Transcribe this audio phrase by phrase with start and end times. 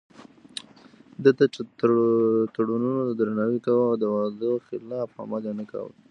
[1.23, 1.41] ده د
[2.55, 5.91] تړونونو درناوی کاوه او د وعدو خلاف عمل يې نه کاوه.